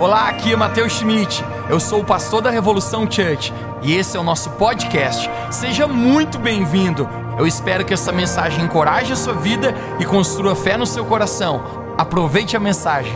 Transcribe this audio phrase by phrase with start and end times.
[0.00, 1.44] Olá, aqui é Matheus Schmidt.
[1.68, 5.30] Eu sou o pastor da Revolução Church e esse é o nosso podcast.
[5.50, 7.06] Seja muito bem-vindo.
[7.38, 11.62] Eu espero que essa mensagem encoraje a sua vida e construa fé no seu coração.
[11.98, 13.12] Aproveite a mensagem.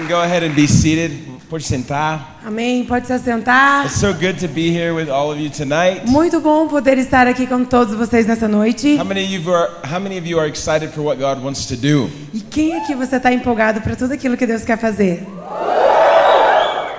[0.00, 1.12] Can go ahead and be seated.
[1.48, 2.38] Pode sentar.
[2.44, 2.84] Amém.
[2.84, 3.84] Pode se assentar.
[3.84, 6.06] It's so good to be here with all of you tonight.
[6.06, 8.96] Muito bom poder estar aqui com todos vocês nessa noite.
[8.96, 11.66] How many of you are how many of you are excited for what God wants
[11.66, 12.08] to do?
[12.32, 15.26] E quem aqui você está empolgado para tudo aquilo que Deus quer fazer?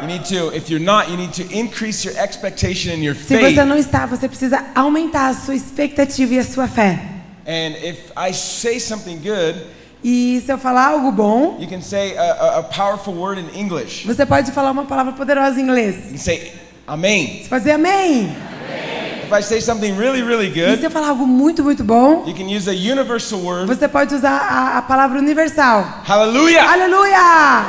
[0.02, 3.38] You need to if you're not, you need to increase your expectation and your Se
[3.38, 3.56] faith.
[3.56, 7.00] você não está, você precisa aumentar a sua expectativa e a sua fé.
[7.48, 9.56] And if I say something good,
[10.04, 14.06] E se eu falar algo bom, you can say a, a, powerful word in English.
[14.08, 15.96] você pode falar uma palavra poderosa em inglês.
[16.06, 16.54] You can say
[16.88, 17.42] amen.
[17.44, 18.36] Você pode dizer amém.
[19.24, 22.26] If I say something really really E se good, eu falar algo muito, muito bom,
[22.26, 23.68] you can use a universal word.
[23.68, 25.86] você pode usar a, a palavra universal.
[26.06, 26.64] Hallelujah.
[26.70, 27.66] Aleluia!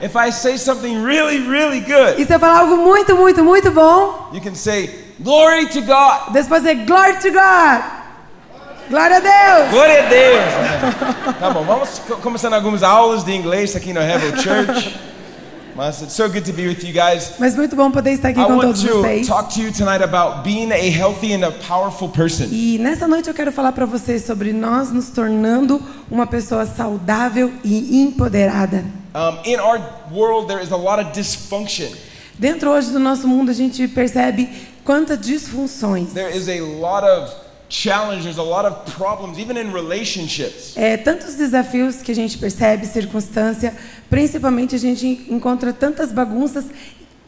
[0.00, 3.70] If I say something really really good, E se eu falar algo muito, muito, muito
[3.72, 6.32] bom, you can say glory to God.
[6.32, 7.97] Deus pode dizer glory to God.
[8.88, 9.70] Glória a Deus!
[9.70, 11.34] Glória a Deus!
[11.38, 14.98] tá bom, vamos co- começando algumas aulas de inglês aqui no Hevel Church.
[15.76, 17.34] Mas it's so good to be with you guys.
[17.38, 19.26] Mas muito bom poder estar aqui I com todos to vocês.
[19.28, 22.46] talk to you tonight about being a healthy and a powerful person.
[22.50, 27.52] E nessa noite eu quero falar para vocês sobre nós nos tornando uma pessoa saudável
[27.62, 28.84] e empoderada.
[29.14, 31.88] Um, in our world, there is a lot of dysfunction.
[32.38, 34.48] Dentro hoje do nosso mundo a gente percebe
[34.84, 37.32] quantas disfunções, There is a lot of
[37.68, 40.74] challenge, there's a lot of problems, even in relationships.
[40.76, 43.74] é, tantos desafios que a gente percebe, circunstância,
[44.08, 46.64] principalmente a gente encontra tantas bagunças,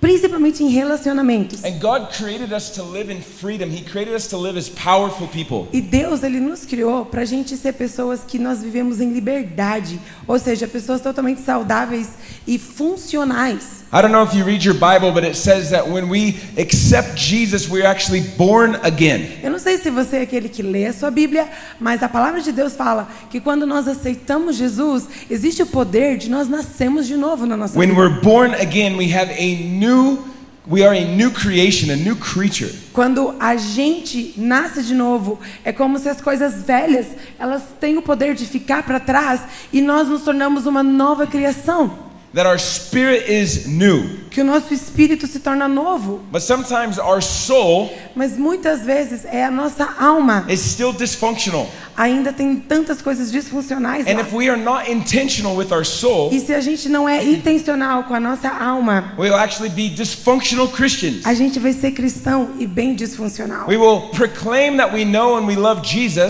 [0.01, 1.63] principalmente em relacionamentos.
[1.63, 3.67] And God created us to live in freedom.
[3.67, 5.69] He created us to live as powerful people.
[5.73, 10.01] E Deus ele nos criou para a gente ser pessoas que nós vivemos em liberdade,
[10.27, 12.09] ou seja, pessoas totalmente saudáveis
[12.47, 13.80] e funcionais.
[13.93, 17.17] I don't know if you read your Bible, but it says that when we accept
[17.17, 19.41] Jesus, we're actually born again.
[19.43, 21.49] Eu não sei se você é aquele que lê a sua Bíblia,
[21.81, 26.31] mas a palavra de Deus fala que quando nós aceitamos Jesus, existe o poder de
[26.31, 28.01] nós nascermos de novo na nossa When vida.
[28.01, 30.21] we're born again, we have a new
[30.69, 32.71] we are a new creation, a new creature.
[32.93, 37.09] Quando a gente nasce de novo, é como se as coisas velhas,
[37.41, 39.41] elas têm o poder de ficar para trás
[39.73, 44.19] e nós nos tornamos uma nova criação, That our spirit is new.
[44.31, 49.45] Que o nosso espírito se torna novo, But sometimes our soul mas muitas vezes é
[49.45, 50.45] a nossa alma.
[50.49, 51.69] is still dysfunctional.
[51.97, 54.21] Ainda tem tantas coisas disfuncionais And lá.
[54.23, 58.05] if we are not intentional with our soul, E se a gente não é intencional
[58.05, 61.27] com a nossa alma, we'll actually be dysfunctional Christians.
[61.27, 63.69] a gente vai ser cristão e bem disfuncional.
[63.69, 65.83] We will proclaim that we know and we love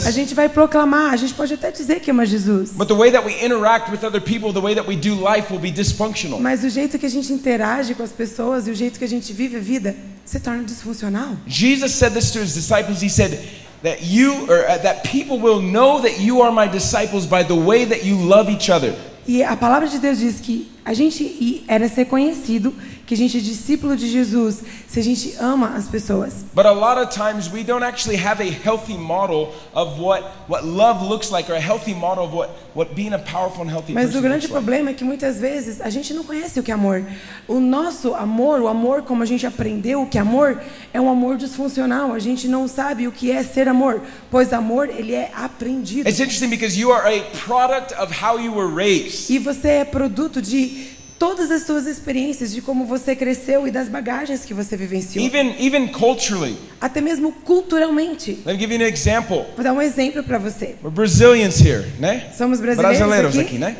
[0.04, 2.70] A gente vai proclamar, a gente pode até dizer que ama Jesus.
[2.72, 5.52] but the way that we interact with other people, the way that we do life
[5.52, 6.40] will be dysfunctional.
[6.40, 9.08] Mas o jeito que a gente interage com as pessoas e o jeito que a
[9.08, 11.36] gente vive a vida se torna disfuncional.
[11.46, 13.02] Jesus said this to his disciples.
[13.02, 13.38] He said
[13.82, 17.54] that you or uh, that people will know that you are my disciples by the
[17.54, 18.94] way that you love each other.
[19.26, 22.74] E a palavra de Deus diz que a gente era ser conhecido,
[23.10, 26.44] que a gente é discípulo de Jesus, se a gente ama as pessoas.
[26.54, 30.64] But a lot of times we don't actually have a healthy model of what what
[30.64, 33.92] love looks like or a healthy model of what what being a powerful and healthy
[33.92, 34.52] Mas o grande looks like.
[34.52, 37.04] problema é que muitas vezes a gente não conhece o que é amor.
[37.48, 40.62] O nosso amor, o amor como a gente aprendeu o que é amor,
[40.94, 42.12] é um amor disfuncional.
[42.12, 46.08] A gente não sabe o que é ser amor, pois amor ele é aprendido.
[46.08, 49.30] It's interesting because you are a product of how you were raised.
[49.30, 53.88] E você é produto de todas as suas experiências, de como você cresceu e das
[53.90, 55.22] bagagens que você vivenciou.
[55.22, 56.56] Even even culturally.
[56.80, 58.38] Até mesmo culturalmente.
[58.46, 59.44] Let me give you an example.
[59.54, 60.76] Vou dar um exemplo para você.
[60.82, 62.30] We're Brazilians here, né?
[62.34, 63.46] Somos brasileiros Brasileiros aqui.
[63.48, 63.76] aqui, né?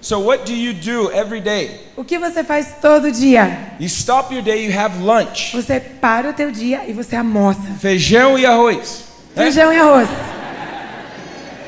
[0.00, 1.78] So what do you do every day?
[1.94, 3.74] O que você faz todo dia?
[3.78, 5.52] You stop your day, you have lunch.
[5.54, 7.60] Você para o teu dia e você almoça.
[7.80, 9.04] Feijão e arroz.
[9.36, 9.44] né?
[9.44, 10.08] Feijão e arroz.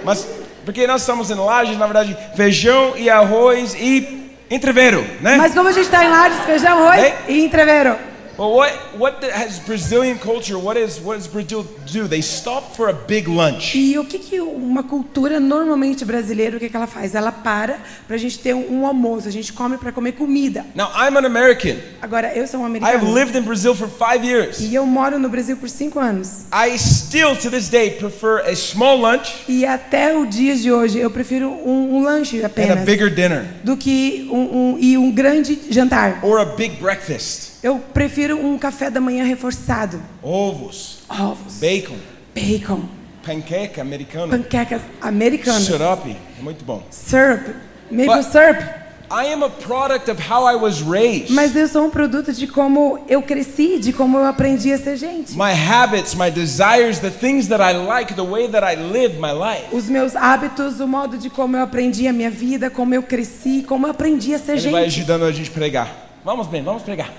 [0.03, 0.27] Mas
[0.65, 5.37] porque nós estamos em Lages, na verdade, feijão e arroz e entrevero, né?
[5.37, 7.97] Mas como a gente está em Lages, feijão, arroz e entrevero.
[8.37, 10.59] But what what has Brazilian culture?
[10.59, 12.09] What is what does Brazil do?
[12.09, 13.77] They stop for a big lunch.
[13.77, 17.15] E o que, que uma cultura normalmente brasileira, o que, que ela faz?
[17.15, 20.67] Ela para para a gente ter um, um almoço, a gente come para comer comida.
[20.75, 21.77] Now I'm an American.
[22.03, 24.59] Agora, eu sou um americano lived in Brazil for five years.
[24.61, 26.47] e eu moro no Brasil por cinco anos.
[26.53, 30.99] I still to this day prefer a small lunch E até o dia de hoje
[30.99, 34.99] eu prefiro um, um lanche and a apenas bigger dinner do que um, um, e
[34.99, 36.19] um grande jantar.
[36.23, 37.54] or a big breakfast.
[37.65, 39.99] Eu prefiro um café da manhã reforçado.
[40.23, 41.97] Ovos, Ovos, bacon,
[42.35, 42.83] bacon,
[43.25, 44.29] panqueca americano.
[44.29, 45.65] panquecas americanas.
[45.65, 46.15] Xarope.
[46.39, 46.83] É muito bom.
[46.91, 47.55] Syrup,
[47.91, 48.63] maple But- syrup.
[49.11, 51.31] I am a product of how I was raised.
[51.31, 54.99] Mas eu sou um produto de como eu cresci, de como eu aprendi a ser
[54.99, 55.33] gente.
[55.33, 59.33] my habits, my desires, the things that I like, the way that I live my
[59.33, 59.75] life.
[59.75, 63.65] Os meus hábitos, o modo de como eu aprendi a minha vida, como eu cresci,
[63.67, 64.97] como eu aprendi a ser Ele vai gente.
[64.99, 66.11] ajudando a gente pregar.
[66.23, 67.11] Vamos bem, vamos pregar.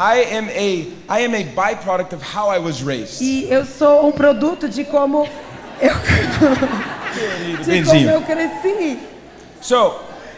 [0.00, 3.20] I am a I am a byproduct of how I was raised.
[3.20, 5.28] E eu sou um produto de como
[5.78, 5.92] eu,
[7.62, 8.98] de como eu cresci.
[9.60, 9.96] So,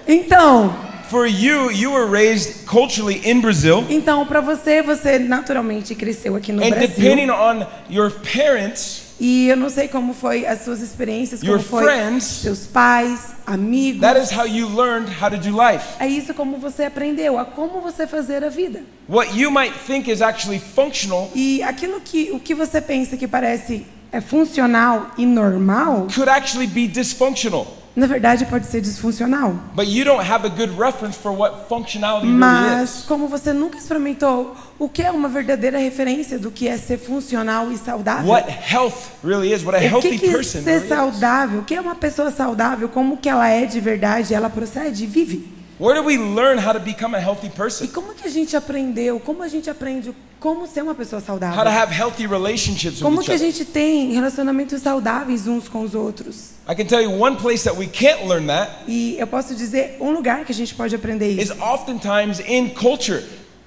[0.09, 0.75] Então,
[1.09, 6.51] for you, you were raised culturally in Brazil, então para você, você naturalmente cresceu aqui
[6.53, 6.89] no and Brasil.
[6.89, 11.63] depending on your parents, E eu não sei como foi as suas experiências, como Your
[11.63, 14.01] foi friends, seus pais, amigos.
[14.01, 15.85] that is how you learned how to do life.
[16.01, 18.83] É isso como você aprendeu, a como você fazer a vida.
[19.09, 23.29] What you might think is actually functional E aquilo que o que você pensa que
[23.29, 27.81] parece é funcional e normal, could actually be dysfunctional.
[27.95, 29.55] Na verdade pode ser disfuncional.
[29.75, 33.79] But you don't have a good reference for what functionality really Mas como você nunca
[33.79, 38.51] experimentou o que é uma verdadeira referência do que é ser funcional e saudável, What
[38.51, 41.95] health really is, what a o que, que é ser saudável, o que é uma
[41.95, 45.62] pessoa saudável, como que ela é de verdade, ela procede e vive.
[45.83, 47.89] Where do we learn how to become a healthy E person?
[47.89, 51.27] como que a gente aprendeu, como a gente aprende como ser uma pessoa How to
[51.27, 51.73] saudável?
[51.73, 55.93] have healthy relationships with Como each que a gente tem relacionamentos saudáveis uns com os
[55.97, 56.51] outros?
[56.69, 59.97] I can tell you one place that we can't learn that E eu posso dizer
[60.01, 63.25] um lugar que a gente pode aprender is isso oftentimes in culture.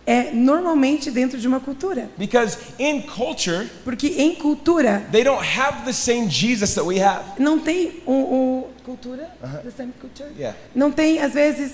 [0.08, 5.84] é normalmente dentro de uma cultura, Because in culture, porque em cultura they don't have
[5.84, 7.26] the same Jesus that we have.
[7.40, 9.30] não tem um, um cultura,
[9.66, 10.56] the same culture, Yeah.
[10.74, 11.72] não tem às vezes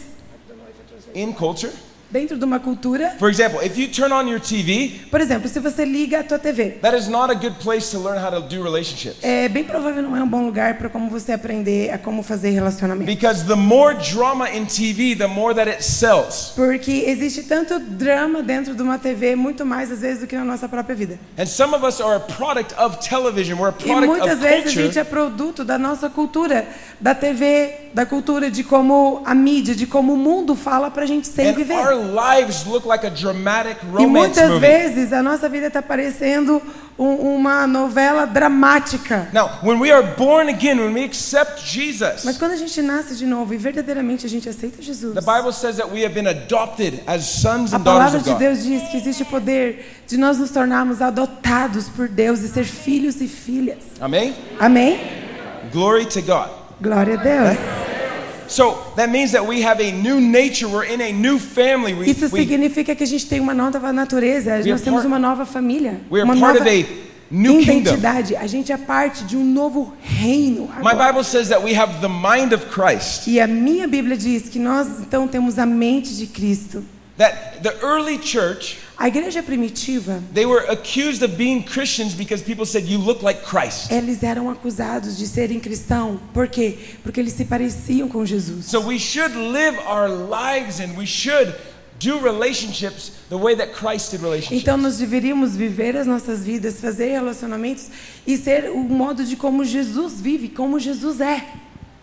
[1.13, 1.71] In culture,
[2.11, 3.15] dentro de uma cultura.
[3.17, 6.37] for example, if you turn on your TV, Por exemplo, se você liga a tua
[6.39, 9.17] TV, that is not a good place to learn how to do relationships.
[9.21, 12.49] é bem provável não é um bom lugar para como você aprender a como fazer
[12.51, 13.05] relacionamento.
[13.05, 16.51] Because the more drama in TV, the more that it sells.
[16.55, 20.43] Porque existe tanto drama dentro de uma TV, muito mais às vezes do que na
[20.45, 21.19] nossa própria vida.
[21.37, 23.57] And some of us are a product of television.
[23.57, 24.99] We're a E product muitas of vezes a gente culture.
[24.99, 26.67] é produto da nossa cultura,
[26.99, 31.27] da TV, da cultura, de como a mídia, de como o mundo fala pra gente
[31.27, 31.75] ser e And viver.
[32.01, 36.61] Our lives look like a dramatic E muitas vezes a nossa vida está parecendo
[36.97, 39.29] um- uma novela dramática.
[39.33, 43.15] Now, when we are born again, when we accept Jesus, Mas quando a gente nasce
[43.15, 46.27] de novo e verdadeiramente a gente aceita Jesus, the Bible says that we have been
[46.27, 48.39] adopted as sons a and daughters palavra of de God.
[48.39, 53.19] Deus diz que existe poder de nós nos tornarmos adotados por Deus e ser filhos
[53.21, 53.79] e filhas.
[53.99, 54.35] Amen?
[54.59, 54.99] Amém?
[55.71, 56.49] Glory to God.
[56.81, 57.90] Glória a Deus.
[58.51, 60.67] So that means that we have a new nature.
[60.67, 61.93] We're in a new family.
[61.93, 65.45] We, Isso significa que a gente tem uma nova natureza, nós temos part- uma nova
[65.45, 66.85] família, we are uma part nova of a
[67.33, 67.93] new kingdom.
[67.93, 68.35] identidade.
[68.35, 70.63] A gente é parte de um novo reino.
[70.83, 71.13] My agora.
[71.13, 73.25] Bible says that we have the mind of Christ.
[73.27, 76.83] E a minha Bíblia diz que nós então temos a mente de Cristo.
[77.17, 82.67] That the early church, A igreja primitiva, they were accused of being Christians because people
[82.67, 83.91] said, You look like Christ.
[83.91, 86.19] eles eram acusados de serem cristãos.
[86.31, 86.77] Por quê?
[87.01, 88.67] Porque eles se pareciam com Jesus.
[88.67, 91.51] So we should live our lives and we should
[91.97, 94.61] do relationships the way that Christ did relationships.
[94.61, 97.87] Então nós deveríamos viver as nossas vidas, fazer relacionamentos
[98.27, 101.43] e ser o modo de como Jesus vive, como Jesus é.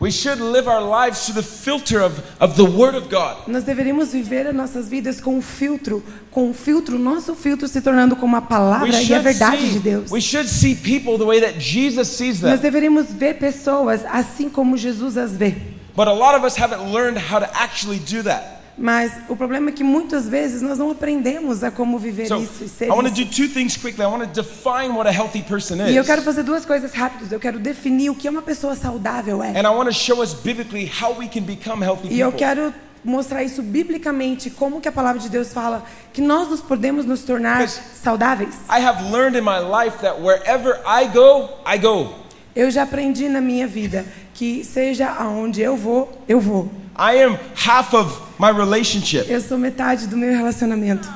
[0.01, 3.49] We should live our lives through the filter of, of the Word of God.
[3.49, 7.81] Nós deveríamos viver as nossas vidas com um filtro, com um filtro, nosso filtro se
[7.81, 10.11] tornando como a We palavra e a verdade de see, Deus.
[10.13, 12.71] we should see people the way that Jesus sees Nós them.
[12.71, 15.57] deveríamos ver pessoas assim como Jesus as vê.
[15.97, 18.58] But a lot of us haven't learned how to actually do that.
[18.79, 22.63] Mas o problema é que muitas vezes nós não aprendemos a como viver So isso
[22.63, 23.25] e I ser want to isso.
[23.25, 24.05] do two things quickly.
[24.05, 27.33] I want to define what a healthy person E eu quero fazer duas coisas rápidas.
[27.33, 29.49] Eu quero definir o que uma pessoa saudável é.
[29.59, 32.73] And I want to show us biblically how we can become healthy E eu quero
[33.05, 37.23] mostrar isso biblicamente, como que a palavra de Deus fala que nós nos podemos nos
[37.23, 38.55] tornar saudáveis.
[38.71, 42.15] I have learned in my life that wherever I go, I go.
[42.55, 44.05] Eu já aprendi na minha vida
[44.39, 46.71] que seja aonde eu vou, eu vou.
[46.97, 49.29] I am half of my relationship.
[49.29, 51.09] Eu sou metade do meu relacionamento.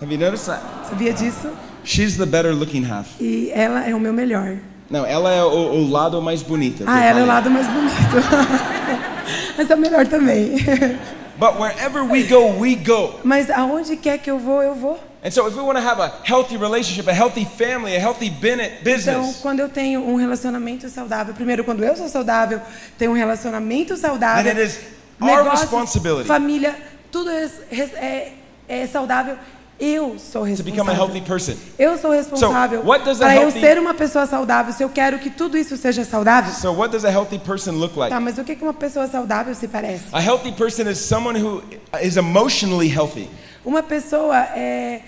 [0.00, 0.62] Have you noticed that?
[0.88, 1.50] Sabia disso?
[1.84, 3.06] She's the better looking half.
[3.20, 4.56] E ela é o meu melhor.
[4.88, 6.82] Não, ela é o, o lado mais bonito.
[6.86, 7.92] Ah, ela é o lado mais bonito.
[9.58, 10.54] Mas é o melhor também.
[11.40, 13.18] But wherever we go, we go.
[13.24, 15.00] Mas aonde quer que eu vou, eu vou.
[15.24, 18.30] And so if we want to have a healthy relationship, a healthy family, a healthy
[18.30, 22.60] bin- Então, quando eu tenho um relacionamento saudável, primeiro, quando eu sou saudável,
[22.98, 24.78] tenho um relacionamento saudável, Then it is
[25.20, 26.26] our responsibility.
[26.28, 26.74] família,
[27.10, 27.48] tudo é,
[27.96, 28.32] é,
[28.68, 29.36] é saudável,
[29.80, 31.56] Eu sou to become a healthy responsável.
[31.56, 31.72] person.
[31.78, 34.72] Eu sou responsável So, what does a para eu ser uma pessoa saudável.
[34.74, 36.52] Se eu quero que tudo isso seja saudável.
[36.52, 38.10] So, what does a healthy person look like?
[38.12, 40.04] Tá, mas o que que uma pessoa saudável se parece?
[40.12, 41.62] A healthy person is someone who
[42.02, 43.30] is emotionally healthy.
[43.64, 45.00] Uma pessoa é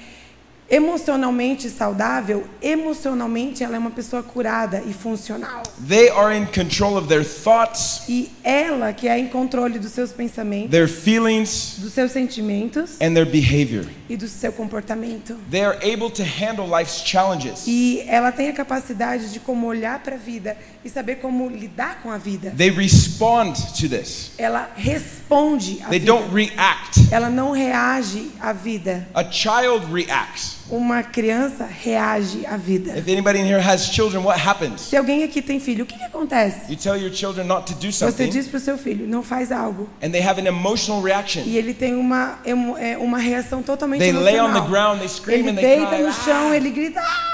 [0.73, 5.63] emocionalmente saudável, emocionalmente ela é uma pessoa curada e funcional.
[5.87, 10.13] They are in control of their thoughts, E ela que é em controle dos seus
[10.13, 13.85] pensamentos, their feelings, dos seus sentimentos and their behavior.
[14.09, 15.37] e do seu comportamento.
[15.51, 17.65] They are able to handle life's challenges.
[17.67, 22.01] E ela tem a capacidade de como olhar para a vida e saber como lidar
[22.03, 22.53] com a vida.
[22.57, 24.33] They respond to this.
[24.39, 26.13] Ela responde à They vida.
[26.13, 27.09] don't react.
[27.11, 29.07] Ela não reage à vida.
[29.15, 30.62] A child reacts.
[30.75, 32.97] Uma criança reage à vida.
[32.99, 34.81] If anybody in here has children, what happens?
[34.81, 36.71] Se alguém aqui tem filho, o que, que acontece?
[36.73, 39.23] You tell your children not to do Você something, diz para o seu filho, não
[39.23, 39.87] faz algo.
[40.03, 41.43] and they have an emotional reaction.
[41.45, 44.63] E ele tem uma, emo- é, uma reação totalmente They lay on emocional.
[44.63, 46.03] the ground, they scream ele and they deita cry.
[46.05, 47.01] no chão, "Ah!" ele grita.
[47.01, 47.29] "Ah!"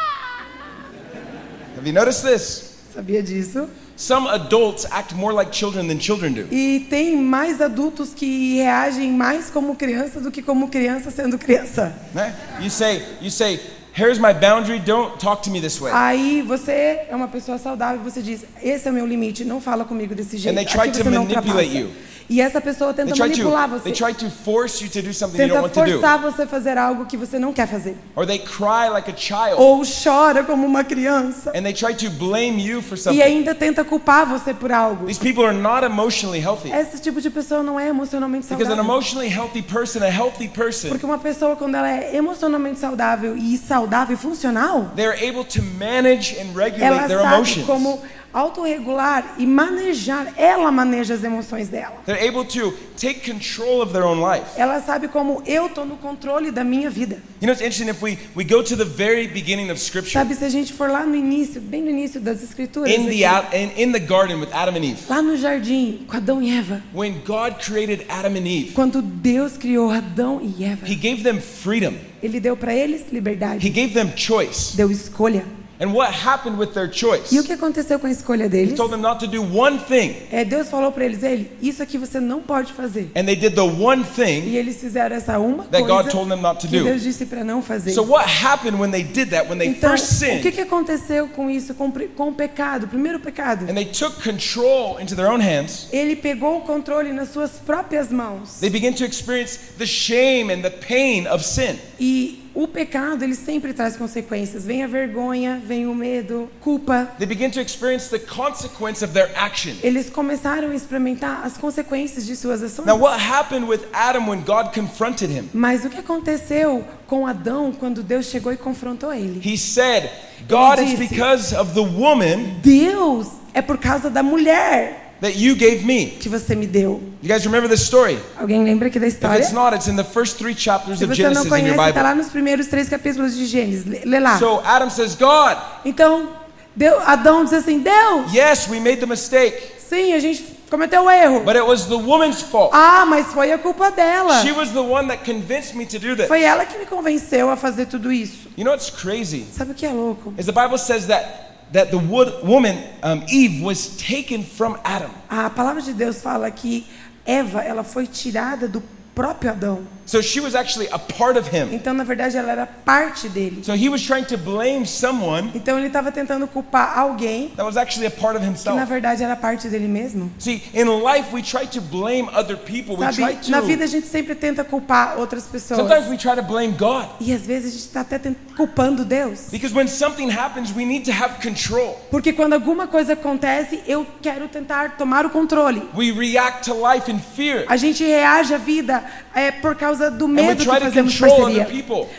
[1.79, 2.75] Have you noticed this?
[2.93, 3.69] Sabia disso?
[3.99, 6.47] Some adults act more like children than children do.
[6.55, 11.93] E tem mais adultos que reagem mais como criança do que como criança sendo criança.
[12.15, 12.33] Né?
[12.61, 13.59] You say, you say,
[13.93, 15.91] here's my boundary, don't talk to me this way.
[15.93, 19.85] Aí você é uma pessoa saudável, você diz: esse é o meu limite, não fala
[19.85, 20.55] comigo desse jeito.
[20.55, 21.91] they try to manipulate you.
[22.31, 23.85] E essa pessoa tenta They try manipular to, você.
[23.85, 26.01] they try to force you to do something you don't Tenta want to do.
[26.01, 27.97] forçar você a fazer algo que você não quer fazer.
[28.15, 31.51] Or they cry like a child, Ou chora como uma criança.
[31.55, 33.23] and they try to blame you for E something.
[33.23, 35.07] ainda tenta culpar você por algo.
[35.07, 36.71] These people are not emotionally healthy.
[36.71, 38.93] Esse tipo de pessoa não é emocionalmente Because an saudável.
[38.93, 43.57] emotionally healthy person, a healthy person, Porque uma pessoa, quando ela é emocionalmente saudável e
[43.57, 47.67] saudável e funcional, they're able to manage and regulate ela their sabe emotions.
[47.67, 47.99] como
[48.33, 50.33] autorregular e manejar.
[50.37, 51.97] Ela maneja as emoções dela.
[52.07, 54.47] They're able to take control of their own life.
[54.57, 57.23] Ela sabe como eu tô no controle da minha vida.
[57.41, 60.35] You know, it's interesting if we, we go to the very beginning of Scripture, Sabe,
[60.35, 63.57] se a gente for lá no início, bem no início das escrituras, in the, aqui,
[63.57, 66.83] in, in the garden with Adam and Eve, lá no jardim, com Adão e Eva,
[66.93, 71.41] when God created Adam and Eve, quando Deus criou Adão e Eva, He gave them
[71.41, 74.77] freedom, ele deu para eles He liberdade, gave them choice.
[74.77, 75.45] deu escolha.
[75.81, 77.33] And what happened with their choice?
[77.33, 78.75] E o que aconteceu com a escolha He deles?
[78.77, 81.97] told them not to do one thing, É, Deus falou para eles, ele, isso aqui
[81.97, 83.11] você não pode fazer.
[83.15, 84.43] and they did the one thing.
[84.49, 86.85] E eles fizeram essa uma That God coisa told them not to que do.
[86.85, 87.93] Deus disse para não fazer.
[87.93, 90.61] So, what happened when they did that, when they Então, first o que, sinned, que
[90.61, 93.65] aconteceu com isso, com, com o pecado, o primeiro pecado?
[93.71, 95.87] and they took control into their own hands?
[95.93, 98.59] Ele pegou o controle nas suas próprias mãos.
[98.61, 101.77] They began to experience the shame and the pain of sin.
[102.01, 104.65] E o pecado, ele sempre traz consequências.
[104.65, 107.09] Vem a vergonha, vem o medo, culpa.
[107.17, 109.75] They began to experience the consequence of their action.
[109.81, 112.85] Eles começaram a experimentar as consequências de suas ações.
[112.85, 115.49] Now, what happened with Adam when God confronted him?
[115.55, 119.41] Mas o que aconteceu com Adão quando Deus chegou e confrontou ele?
[119.49, 120.11] He said,
[120.49, 125.55] God, it's disse- because of the woman Deus é por causa da mulher that you
[125.57, 126.17] gave me.
[126.21, 127.03] que você me deu.
[127.23, 128.19] You guys remember this story?
[128.39, 129.41] Alguém lembra aqui da If história?
[129.41, 131.75] it's not, it's in the first three chapters Se of você não Genesis in your
[131.77, 132.23] conhece, está lá Bible.
[132.23, 133.85] nos primeiros três capítulos de Gênesis.
[133.85, 134.39] Lê, lê lá.
[134.39, 136.29] So Adam says, God, Então,
[136.77, 141.11] Deus, Adão diz assim: Deus, yes, we made the mistake, sim, a gente cometeu um
[141.11, 141.41] erro.
[141.45, 142.71] but it was the woman's fault.
[142.73, 144.41] Ah, mas foi a culpa dela.
[144.43, 146.29] She was the one that convinced me to do this.
[146.29, 148.49] Foi ela que me convenceu a fazer tudo isso.
[148.57, 149.45] You know what's crazy?
[149.53, 150.33] Sabe o que é louco?
[150.39, 155.11] Is the Bible says that that the woman um, Eve was taken from Adam.
[155.29, 156.87] A palavra de Deus fala que
[157.27, 158.83] Eva, ela foi tirada do
[159.15, 159.98] próprio Adão.
[160.09, 161.69] So she was actually a part of him.
[161.71, 163.63] Então, na verdade, ela era parte dele.
[163.63, 167.77] So he was trying to blame someone Então, ele estava tentando culpar alguém that was
[167.77, 168.87] actually a part of que, na himself.
[168.87, 170.33] verdade, era parte dele mesmo.
[170.39, 172.97] See, in life we try to blame other people.
[172.97, 175.79] We try Sabe, na vida to a gente sempre tenta culpar outras pessoas.
[175.79, 177.07] Sometimes we try to blame God.
[177.21, 178.19] E às vezes a gente está até
[178.57, 179.49] culpando Deus.
[179.51, 182.01] Because when something happens, we need to have control.
[182.11, 185.83] Porque quando alguma coisa acontece, eu quero tentar tomar o controle.
[185.95, 187.67] We react to life in fear.
[187.69, 189.05] A gente reage à vida
[189.39, 191.69] é, por causa do medo que fazemos parceria.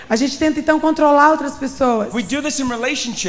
[0.10, 2.14] A gente tenta então controlar outras pessoas.
[2.14, 2.70] We do this in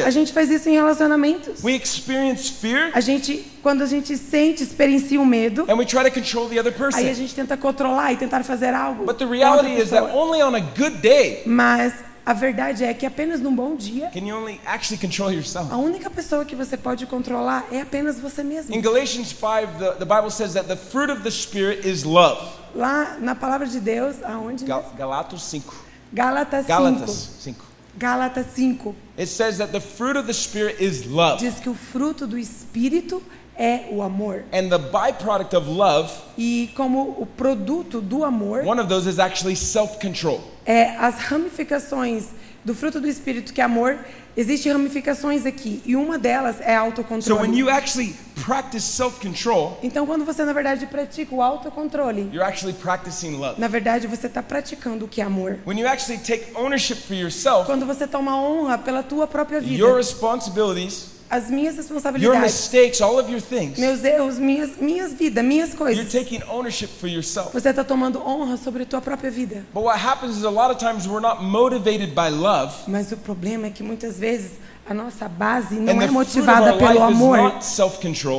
[0.04, 1.64] A gente faz isso em relacionamentos.
[1.64, 6.04] We experience fear A gente, quando a gente sente, experiencia o medo, and we try
[6.04, 9.04] to control the other aí a gente tenta controlar e tentar fazer algo.
[9.04, 10.23] But the com outra reality is that pessoa.
[10.23, 11.94] only on a good day Mas
[12.25, 15.73] a verdade é que apenas num bom dia, can you only actually control yourself.
[15.73, 18.75] a única pessoa que você pode controlar é apenas você mesmo.
[18.75, 22.60] In Galatians 5, the, the Bible says that the fruit of the Spirit is love.
[22.75, 24.65] Lá na palavra de Deus, aonde?
[24.65, 25.75] Gal Galatas 5.
[26.12, 26.69] Gálatas 5.
[26.69, 27.65] Gálatas 5.
[27.97, 31.39] Gálatas 5 It says that the fruit of the Spirit is love.
[31.41, 33.21] diz que o fruto do espírito
[33.59, 34.45] é o amor.
[34.53, 39.19] And the byproduct of love, E como o produto do amor one of those is
[39.19, 40.41] actually self-control.
[40.65, 42.29] é as ramificações
[42.65, 43.99] do fruto do espírito que é amor,
[44.40, 47.59] existem ramificações aqui e uma delas é So when autocontrole.
[47.59, 53.37] you actually practice self-control, Então quando você na verdade pratica o autocontrole, you're actually practicing
[53.37, 53.61] love.
[53.61, 55.59] na verdade você está praticando o que é amor.
[55.66, 59.76] When you actually take ownership for yourself, Quando você toma honra pela tua própria vida,
[59.76, 65.13] your responsibilities, as minhas your responsabilidades, mistakes, all of your things, meus erros, minhas minhas
[65.13, 66.11] vidas, minhas you're coisas.
[66.11, 67.53] taking ownership for yourself.
[67.53, 69.65] Você está tomando honra sobre a tua própria vida.
[69.73, 73.17] But what happens is a lot of times we're not motivated by love, Mas o
[73.17, 74.53] problema é que muitas vezes
[74.89, 77.55] a nossa base não é motivada pelo amor.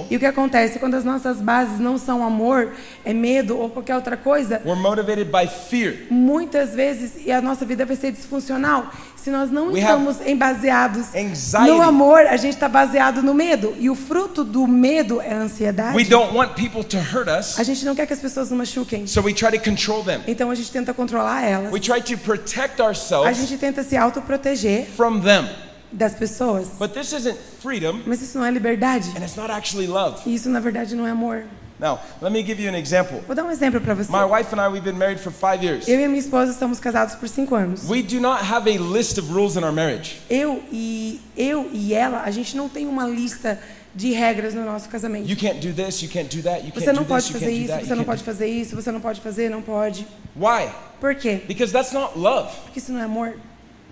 [0.09, 2.73] E o que acontece quando as nossas bases não são amor,
[3.05, 4.61] é medo ou qualquer outra coisa?
[4.65, 6.07] We're motivated by fear.
[6.09, 11.13] Muitas vezes e a nossa vida vai ser disfuncional se nós não We estamos embaseados
[11.15, 11.69] anxiety.
[11.69, 13.75] no amor, a gente está baseado no medo.
[13.79, 15.95] E o fruto do medo é a ansiedade.
[15.95, 18.57] We don't want people to hurt us, A gente não quer que as pessoas nos
[18.57, 19.05] machuquem.
[19.07, 20.21] so we try to control them.
[20.27, 21.71] Então a gente tenta controlar elas.
[21.71, 25.47] We try to protect A ourselves gente tenta se autoproteger from them.
[25.91, 26.67] Das pessoas.
[26.79, 29.09] But this isn't freedom, Mas isso não é liberdade.
[29.15, 30.21] and it's not actually love.
[30.25, 31.43] E isso na verdade não é amor.
[31.79, 33.21] Now, let me give you an example.
[33.25, 34.11] Vou dar um exemplo para você.
[34.11, 35.87] My wife and I, we've been married for five years.
[35.87, 37.89] Eu e a minha esposa estamos casados por cinco anos.
[37.89, 40.17] We do not have a list of rules in our marriage.
[40.29, 43.59] Eu e eu e ela, a gente não tem uma lista
[43.95, 45.27] de regras no nosso casamento.
[45.27, 47.33] You can't do this, you can't do that, you Você can't não do pode this,
[47.33, 47.83] you fazer can't do isso, that.
[47.85, 50.07] você you não can't pode fazer isso, você não pode fazer, não pode.
[50.35, 50.69] Why?
[50.99, 51.41] Por quê?
[51.47, 52.49] Because that's not love.
[52.65, 53.33] Porque isso não é amor.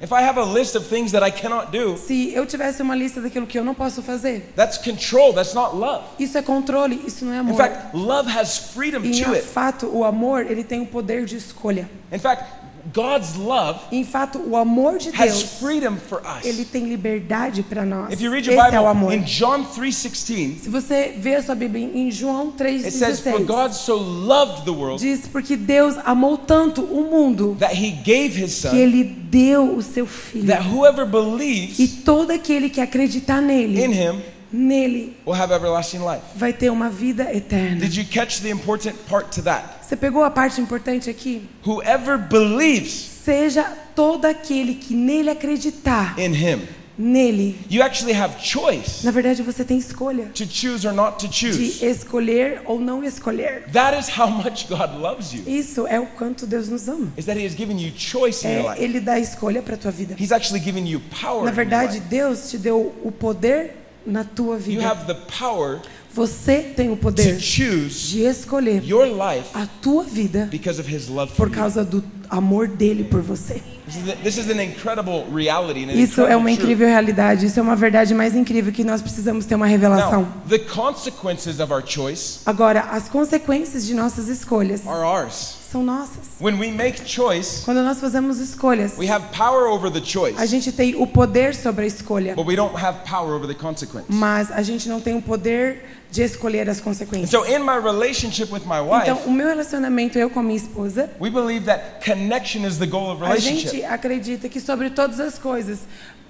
[0.02, 2.96] If I have a list of things that I cannot do, Se eu tivesse uma
[2.96, 6.04] lista daquilo que eu não posso fazer, that's control, that's not love.
[6.18, 7.58] isso é controle, isso não é In amor.
[7.58, 9.42] fact, love has freedom E to em it.
[9.46, 11.90] fato, o amor, ele tem o poder de escolha.
[12.14, 12.44] In fact,
[12.94, 16.68] God's love Em fato, o amor de has Deus, freedom for ele us.
[16.70, 18.14] tem liberdade para nós.
[18.14, 19.12] If you read Esse your é o amor.
[19.12, 23.40] Bible in John 3:16, Se você vê a sua Bíblia em João it says, "For
[23.42, 27.92] 3,16, God so loved the world diz porque Deus amou tanto o mundo that he
[27.92, 30.48] gave his que son, ele deu o seu filho.
[30.48, 36.00] that whoever E believes todo aquele que acreditar nele, in him nele, will have everlasting
[36.00, 37.78] life." vai ter uma vida eterna.
[37.82, 39.79] Did you catch the important part to that?
[39.90, 41.50] Você pegou a parte importante aqui?
[41.66, 43.64] Whoever believes Seja
[43.96, 46.62] todo aquele que nele acreditar, in him.
[46.96, 47.58] nele.
[47.72, 51.36] You actually have choice Na verdade, você tem escolha to choose or not to de
[51.36, 51.84] choose.
[51.84, 53.64] escolher ou não escolher.
[53.74, 55.42] That is how much God loves you.
[55.48, 57.12] Isso é o quanto Deus nos ama.
[57.18, 58.84] Is that he has given you choice in your É, life.
[58.84, 60.16] ele dá escolha para tua vida.
[60.20, 61.46] He's actually given you power.
[61.46, 62.00] Na verdade.
[62.00, 63.76] Deus te deu o poder
[64.06, 64.88] na tua You vida.
[64.88, 65.80] have the power
[66.14, 70.94] Você tem o to poder choose de escolher your life a tua vida because of
[70.94, 71.54] his love for por you.
[71.54, 73.62] causa do amor dele por você.
[73.86, 75.84] This is, this is an incredible reality.
[75.84, 79.02] And an Isso é uma incrível realidade, isso é uma verdade mais incrível que nós
[79.02, 80.22] precisamos ter uma revelação.
[80.22, 85.59] Now, the consequences of our choice Agora, as consequências de nossas escolhas are ours.
[85.72, 86.40] São nossas.
[86.42, 90.48] When we make choice, Quando nós fazemos escolhas, we have power over the a choice,
[90.48, 94.06] gente tem o poder sobre a escolha, but we don't have power over the consequence.
[94.10, 97.30] mas a gente não tem o poder de escolher as consequências.
[97.30, 100.58] so, in my relationship with my Então, wife, o meu relacionamento eu com a minha
[100.58, 103.70] esposa, we believe that connection is the goal of a relationship.
[103.72, 105.80] gente acredita que sobre todas as coisas,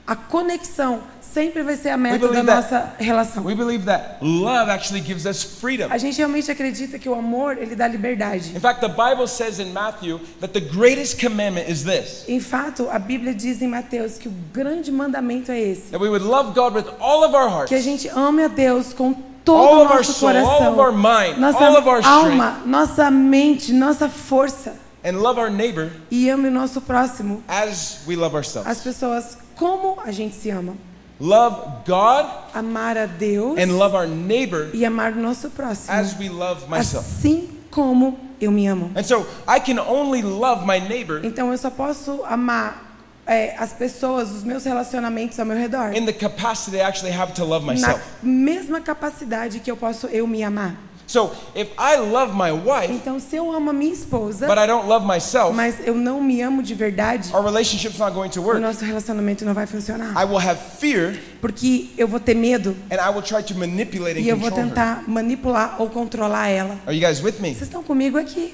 [0.10, 3.46] a conexão sempre vai ser a meta da nossa relação.
[3.46, 5.92] We believe that love actually gives us freedom.
[5.92, 8.56] A gente realmente acredita que o amor, ele dá liberdade.
[8.56, 12.90] In fact, the Bible says in Matthew that the greatest commandment is this Em fato,
[12.90, 16.56] a Bíblia diz em Mateus que o grande mandamento é esse: that we would love
[16.56, 19.14] God with all of our hearts, que a gente ame a Deus com
[19.46, 22.64] todo all o nosso soul, all coração, of our mind, nossa all of our alma,
[22.66, 28.16] nossa mente, nossa força and love our neighbor e ame o nosso próximo, as we
[28.16, 28.82] love as ourselves.
[28.82, 30.74] pessoas como a gente se ama.
[31.20, 36.18] Love God Amar a Deus and love our neighbor e amar o nosso próximo, as
[36.18, 37.06] we love myself.
[37.06, 38.90] assim como eu me amo.
[38.96, 42.86] And so I can only love my neighbor Então eu só posso amar
[43.28, 47.34] é, as pessoas, os meus relacionamentos ao meu redor, in the capacity I actually have
[47.34, 48.02] to love na myself.
[48.24, 50.76] mesma capacidade que eu posso eu me amar.
[51.10, 54.68] So if I love my wife, Então, se eu amo a minha esposa, but I
[54.68, 58.40] don't love myself, mas eu não me amo de verdade, our relationship's not going to
[58.42, 58.62] o work.
[58.62, 60.14] nosso relacionamento não vai funcionar.
[60.16, 64.20] I will have fear Porque eu vou ter medo and I will try to manipulate
[64.20, 64.70] and e eu vou control her.
[64.76, 66.78] tentar manipular ou controlar ela.
[66.86, 67.50] Are you guys with me?
[67.56, 68.54] Vocês estão comigo aqui?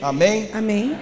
[0.00, 0.50] Amen.
[0.54, 0.96] Amém?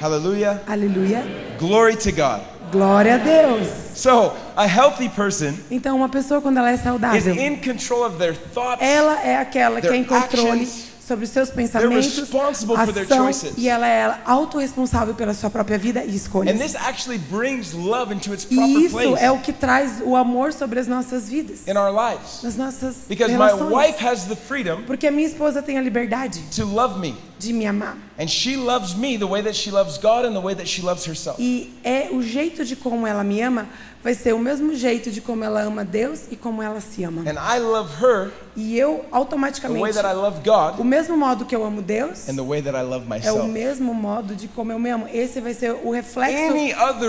[0.00, 0.62] Hallelujah.
[0.66, 1.22] Aleluia.
[1.58, 2.40] Glory to God.
[2.72, 3.68] Glória a Deus.
[3.94, 8.16] So, a healthy person Então, uma pessoa quando ela é is saudável, in control of
[8.18, 10.94] their thoughts, ela é aquela que é em controle actions.
[11.06, 13.52] sobre os seus pensamentos, responsible for their ação, choices.
[13.58, 16.54] e ela é autorresponsável pela sua própria vida e escolhas.
[16.54, 20.00] And this actually brings love into its E proper isso place é o que traz
[20.02, 22.42] o amor sobre as nossas vidas, in our lives.
[22.42, 23.70] nas nossas Because my relações.
[23.70, 27.14] wife has the freedom Porque a minha esposa tem a liberdade to love me.
[27.38, 27.98] de me amar.
[28.18, 30.80] And she loves me the way that she loves God and the way that she
[30.80, 31.36] loves herself.
[31.38, 33.66] E é o jeito de como ela me ama
[34.04, 37.22] vai ser o mesmo jeito de como ela ama Deus e como ela se ama.
[37.22, 41.16] And I love her E eu the way automaticamente that I love o God mesmo
[41.16, 44.34] modo que eu amo Deus and the way that I love é o mesmo modo
[44.36, 45.08] de como eu me amo.
[45.10, 46.54] Esse vai ser o reflexo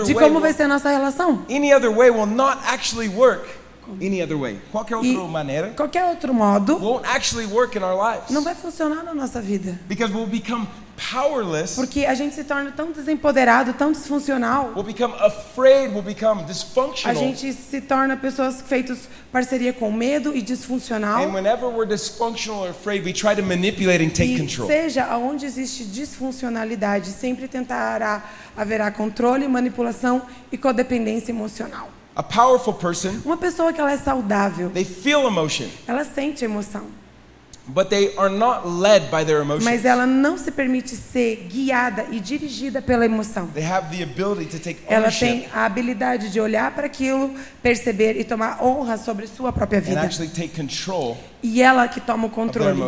[0.06, 1.44] de como vai ser a nossa relação.
[1.50, 3.46] Any other way will not actually work.
[4.00, 4.58] Any other way.
[4.72, 8.30] Qualquer E outra maneira qualquer outro modo won't actually work in our lives.
[8.30, 9.78] não vai funcionar na nossa vida.
[9.88, 10.66] Because we'll become
[11.12, 11.74] powerless.
[11.74, 14.72] Porque a gente se torna tão desempoderado, tão disfuncional.
[14.74, 15.90] We'll become afraid.
[15.92, 17.14] We'll become A dysfunctional.
[17.16, 21.22] gente se torna pessoas feitas parceria com medo e disfuncional.
[21.22, 24.66] And whenever we're dysfunctional or afraid, we try to manipulate and take E control.
[24.68, 28.22] seja aonde existe disfuncionalidade, sempre tentará
[28.56, 31.90] haverá controle, manipulação e codependência emocional.
[32.16, 36.86] A powerful person, Uma pessoa que ela é saudável, they feel emotion, ela sente emoção,
[39.62, 43.48] mas ela não se permite ser guiada e dirigida pela emoção.
[43.48, 48.18] They have the ability to take Ela tem a habilidade de olhar para aquilo, perceber
[48.18, 50.00] e tomar honra sobre sua própria and vida.
[50.00, 51.16] actually take control.
[51.42, 52.80] E ela que toma o controle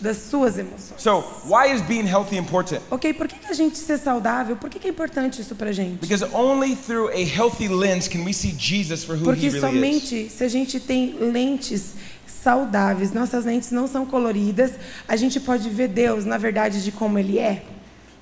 [0.00, 1.02] das suas emoções.
[1.02, 2.80] So, why is being healthy important?
[2.90, 4.56] Ok, por que, que a gente ser saudável?
[4.56, 5.98] Por que, que é importante isso pra gente?
[6.00, 9.58] Because only through a healthy lens can we see Jesus for who Porque he really
[9.58, 9.74] is.
[9.74, 11.94] somente se a gente tem lentes
[12.46, 14.74] saudáveis, nossas lentes não são coloridas,
[15.08, 17.64] a gente pode ver Deus na verdade de como Ele é.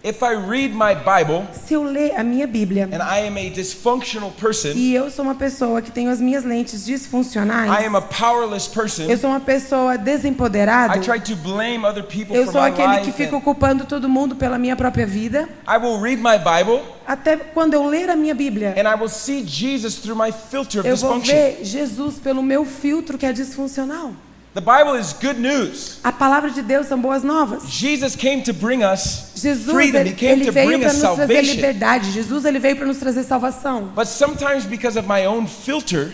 [0.05, 3.49] If I read my Bible Se eu ler a minha Bíblia and I am a
[3.49, 7.97] dysfunctional person, e eu sou uma pessoa que tenho as minhas lentes disfuncionais, I am
[7.97, 12.45] a powerless person, eu sou uma pessoa desempoderada, I try to blame other people eu
[12.45, 13.13] for sou my aquele que life.
[13.13, 17.39] fica and ocupando todo mundo pela minha própria vida, I will read my Bible até
[17.39, 20.87] quando eu ler a minha Bíblia, and I will see Jesus through my filter of
[20.89, 24.13] eu vou ver Jesus pelo meu filtro que é disfuncional.
[24.55, 25.99] The Bible is good news.
[26.05, 27.69] A palavra de Deus são boas novas.
[27.69, 30.07] Jesus came to bring us Jesus freedom.
[30.07, 31.55] He came ele to veio para nos trazer salvation.
[31.57, 32.13] liberdade.
[32.13, 33.87] Jesus ele veio para nos trazer salvação.
[33.97, 36.13] But sometimes because of my own filter,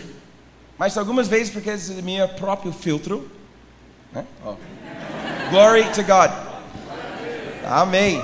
[0.79, 3.29] mas algumas vezes porque é do meu próprio filtro,
[4.11, 4.25] né?
[4.43, 4.55] Oh.
[5.51, 6.31] Glory to God.
[7.63, 8.19] Amém.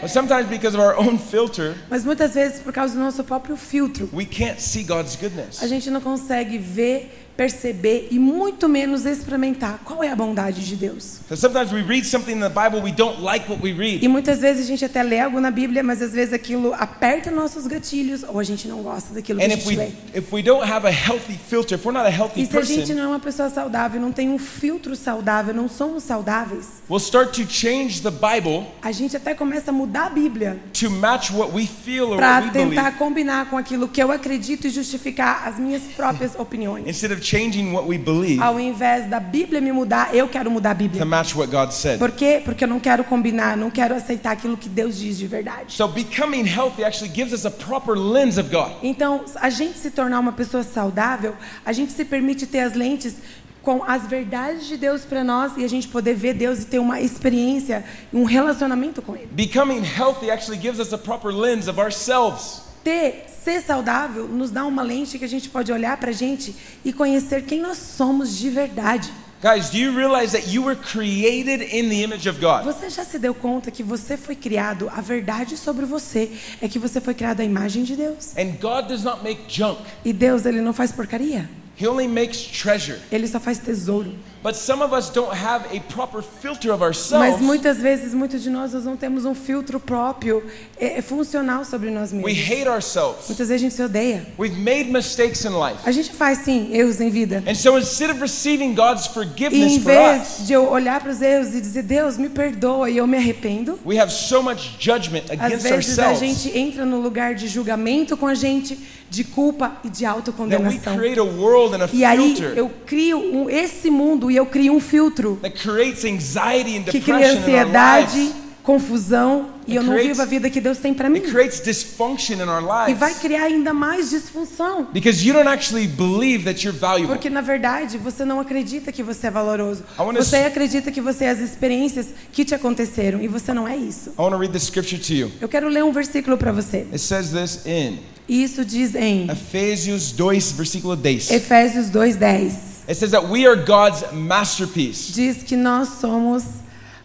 [0.00, 3.56] But sometimes because of our own filter, Mas muitas vezes por causa do nosso próprio
[3.56, 5.62] filtro, we can't see God's goodness.
[5.62, 10.74] a gente não consegue ver, perceber e muito menos experimentar qual é a bondade de
[10.74, 11.20] Deus.
[11.28, 14.04] So sometimes we read something in the Bible, we don't like what we read.
[14.04, 17.30] E muitas vezes a gente até lê algo na Bíblia, mas às vezes aquilo aperta
[17.30, 19.92] nossos gatilhos ou a gente não gosta daquilo que And a if gente we lê.
[20.18, 22.62] if we don't have a healthy filter, if we're not a healthy E se a
[22.62, 26.98] gente não é uma pessoa saudável, não tem um filtro saudável, não somos saudáveis, we'll
[26.98, 31.30] start to change the Bible a gente até começa a mudar a Bíblia to match
[31.30, 34.66] what we feel or what para we believe, tentar combinar com aquilo que eu acredito
[34.66, 36.84] e justificar as minhas próprias opiniões.
[36.84, 40.70] instead of changing what we believe Ao invés da Bíblia me mudar, eu quero mudar
[40.70, 41.04] a to Bíblia.
[41.04, 41.98] match what God said.
[41.98, 42.40] Por quê?
[42.44, 45.72] Porque eu não quero combinar, não quero aceitar aquilo que Deus diz de verdade.
[45.74, 48.72] So becoming healthy actually gives us a proper lens of God.
[48.82, 53.16] Então, a gente se tornar uma pessoa saudável, a gente se permite ter as lentes
[53.62, 56.78] com as verdades de Deus para nós e a gente poder ver Deus e ter
[56.78, 59.28] uma experiência, um relacionamento com Ele.
[59.32, 62.67] Becoming healthy actually gives us a proper lens of ourselves.
[62.82, 66.54] Ter, ser saudável nos dá uma lente que a gente pode olhar para a gente
[66.84, 69.12] e conhecer quem nós somos de verdade.
[69.40, 72.64] Guys, do you realize that you were created in the image of God?
[72.64, 76.76] Você já se deu conta que você foi criado, a verdade sobre você é que
[76.76, 78.36] você foi criado à imagem de Deus.
[78.36, 79.80] And God does not make junk.
[80.04, 81.48] E Deus, ele não faz porcaria.
[81.80, 82.98] He only makes treasure.
[83.12, 84.12] Ele só faz tesouro.
[84.42, 87.40] But some of us don't have a proper filter of Mas ourselves.
[87.40, 90.42] muitas vezes, muitos de nós, nós não temos um filtro próprio,
[90.78, 92.46] é, é funcional sobre nós We mesmos.
[92.48, 93.26] hate ourselves.
[93.28, 94.26] Muitas vezes a gente se odeia.
[94.38, 95.80] We've made mistakes in life.
[95.84, 97.42] A gente faz sim erros em vida.
[97.48, 99.96] And so instead of receiving God's E forgiveness em for us,
[100.38, 103.16] vez de eu olhar para os erros e dizer, Deus, me perdoa e eu me
[103.16, 107.34] arrependo, we have so much judgment às against vezes a ourselves gente entra no lugar
[107.34, 108.78] de julgamento com a gente,
[109.10, 110.96] de culpa e de that we autocondenação.
[110.96, 114.46] create a world and a E aí filter eu crio um, esse mundo e eu
[114.46, 120.20] crio um filtro that creates anxiety and que cria ansiedade, confusão e eu não vivo
[120.20, 121.18] a vida que Deus tem para mim.
[121.18, 124.86] It creates dysfunction in our E vai criar ainda mais disfunção.
[124.92, 127.14] because you don't actually believe that you're valuable.
[127.14, 129.84] Porque na verdade você não acredita que você é valoroso.
[130.16, 134.10] Você acredita que você é as experiências que te aconteceram e você não é isso.
[134.10, 135.30] I want to read this scripture to you.
[135.40, 136.86] Eu quero ler um versículo para você.
[136.90, 141.30] It says this in E isso diz em Efésios 2, versículo 10.
[141.30, 142.77] Efésios 2:10.
[142.88, 145.12] It says that we are God's masterpiece.
[145.12, 146.42] Diz que nós somos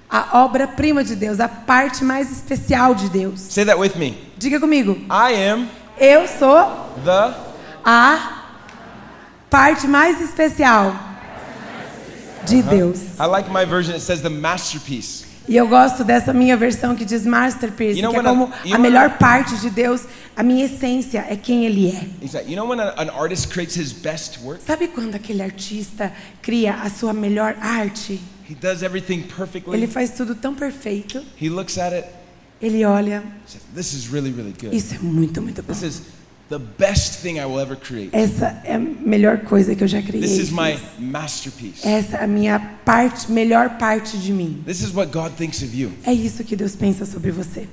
[0.10, 3.42] a obra-prima de Deus, a parte mais especial de Deus.
[3.42, 4.18] Say that with me.
[4.38, 4.96] Diga comigo.
[5.10, 5.68] I am
[6.00, 6.56] Eu sou
[7.04, 7.36] the
[7.84, 8.44] a
[9.50, 10.96] parte mais especial
[12.46, 13.20] de Deus.
[13.20, 13.94] I like my version.
[13.94, 15.26] It says the masterpiece.
[15.48, 18.76] E eu gosto dessa minha versão que diz masterpiece, You know que é como you
[18.76, 20.04] a melhor parte de Deus,
[20.36, 22.08] a minha essência é quem ele é.
[22.48, 26.76] You know when a- an artist creates his best work, Sabe quando aquele artista cria
[26.76, 28.20] a sua melhor arte?
[28.50, 29.76] he does everything perfectly.
[29.78, 31.24] Ele faz tudo tão perfeito.
[31.42, 32.08] He looks at it,
[32.62, 34.76] Ele olha, says, "This is really, really good.
[34.76, 35.74] isso é muito, muito bom.
[35.74, 36.02] This is
[36.50, 38.10] the best thing I will ever create.
[38.14, 40.22] Essa é a melhor coisa que eu já criei.
[40.22, 41.88] This is my masterpiece.
[41.88, 44.62] Essa é a minha parte, melhor parte de mim.
[44.66, 47.68] This is what God thinks of you." É isso que Deus pensa sobre você.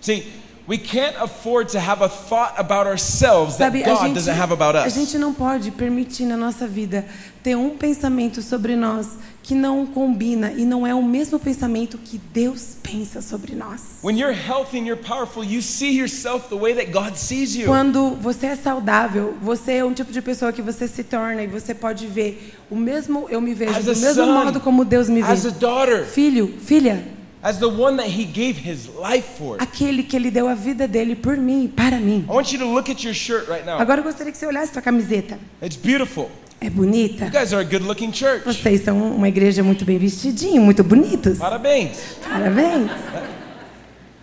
[0.00, 0.24] See,
[0.68, 4.34] we can't afford to have a thought about ourselves that Sabe, a God gente, doesn't
[4.40, 4.94] have about a us.
[4.94, 7.04] gente não pode permitir na nossa vida
[7.42, 9.06] ter um pensamento sobre nós
[9.42, 14.00] que não combina e não é o mesmo pensamento que Deus pensa sobre nós.
[14.02, 17.66] When you're healthy and you're powerful, you see yourself the way that God sees you.
[17.66, 21.46] Quando você é saudável, você é um tipo de pessoa que você se torna e
[21.46, 24.84] você pode ver o mesmo, eu me vejo As a do mesmo son, modo como
[24.84, 25.58] Deus me as a vê.
[25.60, 27.04] daughter, Filho, filha,
[27.46, 29.56] as the one that He gave His life for.
[29.60, 32.26] aquele que ele deu a vida dele por mim, para mim.
[32.28, 33.78] I want you to look at your shirt right now.
[33.78, 35.38] Agora eu gostaria que você olhasse sua camiseta.
[35.62, 36.28] It's beautiful.
[36.60, 37.26] É bonita?
[37.26, 38.44] You guys are a good looking church.
[38.44, 41.38] Vocês são uma igreja muito bem vestidinho, muito bonitos.
[41.38, 41.98] Parabéns.
[42.28, 42.90] Parabéns.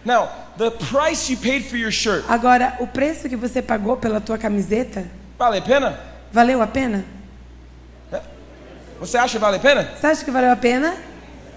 [0.03, 4.19] Now, the price you paid for your shirt, Agora, o preço que você pagou pela
[4.19, 5.05] tua camiseta,
[5.39, 5.97] vale a pena?
[6.31, 7.05] valeu a pena?
[8.99, 9.89] Você acha que vale a pena?
[9.95, 10.95] Você acha que valeu a pena?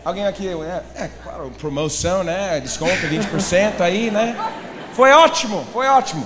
[0.06, 2.60] Alguém aqui, é, é claro, promoção, né?
[2.60, 4.36] Desconto 20% aí, né?
[4.94, 6.24] Foi ótimo, foi ótimo.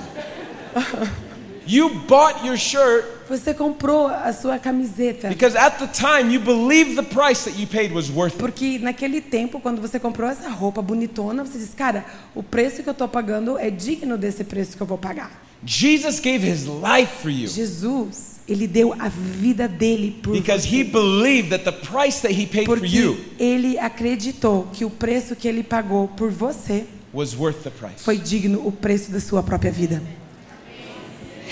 [1.67, 5.29] You bought your shirt Você comprou a sua camiseta.
[5.29, 8.39] because at the time you believed the price that you paid was worth it.
[8.39, 12.89] Porque naquele tempo, quando você comprou essa roupa bonitona, você disse, cara, o preço que
[12.89, 15.31] eu estou pagando é digno desse preço que eu vou pagar.
[15.65, 20.77] Jesus gave his life for you Jesus, ele deu a vida dele por because você.
[20.81, 24.91] he believed that the price that he paid for Porque you ele acreditou que o
[24.91, 26.85] preço que ele pagou por você
[27.15, 27.95] was worth the price.
[28.03, 30.03] foi digno o preço da sua própria vida.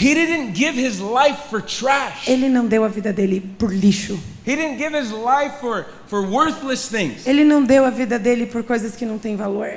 [0.01, 2.29] He didn't give his life for trash.
[2.29, 4.17] Ele não deu a vida dele por lixo.
[4.49, 7.27] He didn't give his life for, for worthless things.
[7.27, 9.69] Ele não deu a vida dele por coisas que não têm valor.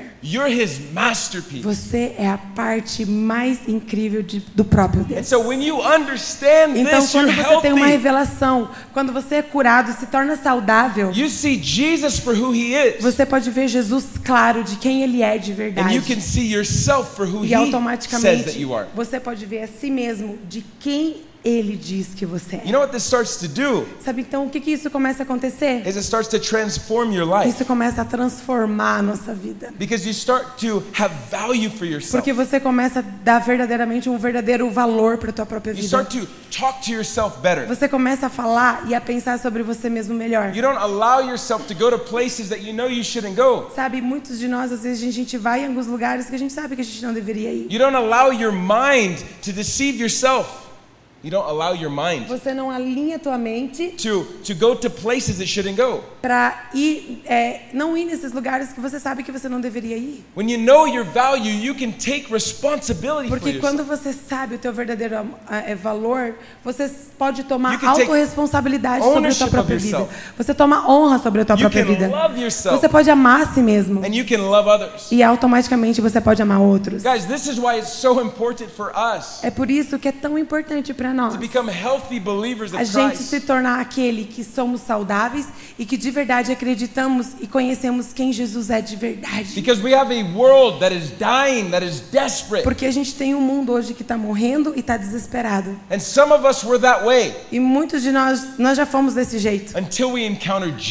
[1.62, 5.28] Você é a parte mais incrível de- do próprio Deus.
[5.28, 5.42] so
[6.78, 11.12] Então, this, quando você tem uma revelação, quando você é curado, se torna saudável,
[13.02, 15.96] você pode ver Jesus claro de quem ele é de verdade.
[17.46, 18.44] E automaticamente
[18.96, 22.72] você pode ver a si mesmo de quem ele diz que você You é.
[22.72, 23.86] know what this starts to do?
[24.04, 25.82] Sabe então o que, que isso começa a acontecer?
[25.88, 27.50] Is it starts to transform your life.
[27.50, 29.74] Isso começa a transformar a nossa vida.
[29.78, 32.18] Because you start to have value for yourself.
[32.18, 35.88] Porque você começa a dar verdadeiramente um verdadeiro valor para a tua própria You vida.
[35.88, 37.68] start to talk to yourself better.
[37.68, 40.56] Você começa a falar e a pensar sobre você mesmo melhor.
[40.56, 43.72] You don't allow yourself to go to places that you know you shouldn't go.
[43.76, 46.54] Sabe, muitos de nós, às vezes, a gente vai em alguns lugares que a gente
[46.54, 47.68] sabe que a gente não deveria ir.
[47.72, 50.61] You don't allow your mind to deceive yourself.
[51.24, 55.40] You don't allow your mind Você não alinha tua mente to, to go to places
[55.40, 56.04] it shouldn't go.
[56.20, 60.24] para ir, é, não ir nesses lugares que você sabe que você não deveria ir.
[60.36, 64.58] When you know your value, you can take responsibility for Porque quando você sabe o
[64.58, 65.16] teu verdadeiro
[65.48, 70.08] ah, é, valor, você pode tomar You can take autorresponsabilidade sobre a tua própria vida.
[70.38, 72.08] Você toma honra sobre a tua You própria can vida.
[72.08, 72.80] love yourself.
[72.80, 74.04] Você pode amar a si mesmo.
[74.04, 75.12] And you can love others.
[75.12, 77.04] E automaticamente você pode amar outros.
[77.04, 80.38] Guys, this is why it's so important for us É por isso que é tão
[80.38, 85.48] importante para nós to become healthy believers a gente se tornar aquele que somos saudáveis
[85.78, 89.54] e que de verdade acreditamos e conhecemos quem Jesus é de verdade.
[89.56, 92.64] Because we have a world that is dying, that is desperate.
[92.64, 95.76] Porque a gente tem um mundo hoje que está morrendo e está desesperado.
[95.90, 99.40] And some of us were that way E muitos de nós, nós já fomos desse
[99.40, 99.74] jeito.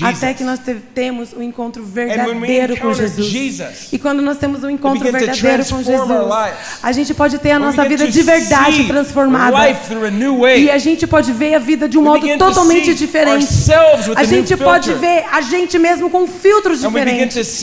[0.03, 3.93] Até que nós te- temos um encontro verdadeiro com Jesus.
[3.93, 7.85] E quando nós temos um encontro verdadeiro com Jesus, a gente pode ter a nossa
[7.87, 9.57] vida de verdade transformada.
[10.11, 10.64] Life through a new way.
[10.64, 13.46] E a gente pode ver a vida de um modo totalmente diferente.
[14.16, 15.01] A gente pode filter.
[15.01, 17.62] ver a gente mesmo com filtros diferentes.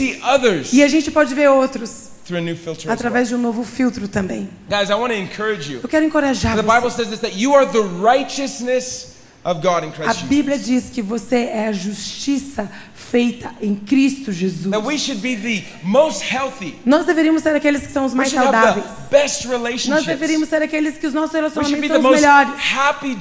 [0.73, 2.93] E a gente pode ver outros through a new filter as well.
[2.93, 4.49] através de um novo filtro também.
[4.69, 5.79] Guys, I want to encourage you.
[5.81, 6.63] Eu quero encorajar The
[9.47, 10.13] A.
[10.25, 14.69] Bíblia diz que você é a justiça feita em Cristo Jesus.
[14.71, 16.75] That we should be the most healthy.
[16.85, 18.85] Nós deveríamos ser aqueles que são os We mais saudáveis.
[19.87, 22.53] Nós deveríamos ser aqueles que os nossos relacionamentos the são os most melhores.
[22.77, 23.17] happy,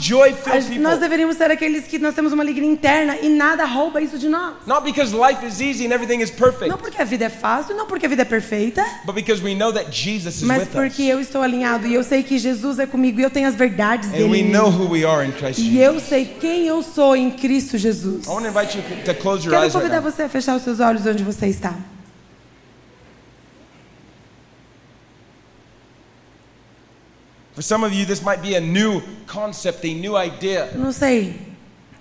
[0.51, 4.19] A- Nós deveríamos ser aqueles que nós temos uma alegria interna e nada rouba isso
[4.19, 4.55] de nós.
[4.67, 7.77] Not because life is easy and everything is perfect, Não porque a vida é fácil,
[7.77, 10.69] não porque a vida é perfeita, but because we know that Jesus is mas with
[10.73, 13.55] porque eu estou alinhado e eu sei que Jesus é comigo e eu tenho as
[13.55, 14.25] verdades dele.
[14.43, 15.77] E Jesus.
[15.77, 18.27] eu sei quem eu sou em Cristo Jesus.
[18.27, 20.81] I want to invite you to close your Quero convidar você a fechar os seus
[20.81, 21.75] olhos onde você está.
[27.55, 30.73] For some of you, this might be a new concept, a new idea.
[30.75, 31.41] Não sei.